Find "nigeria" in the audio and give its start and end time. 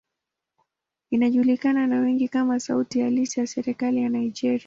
4.09-4.59